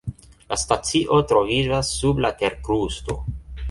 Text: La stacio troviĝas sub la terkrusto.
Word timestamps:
La 0.53 0.57
stacio 0.61 1.19
troviĝas 1.33 1.95
sub 2.01 2.25
la 2.27 2.35
terkrusto. 2.43 3.25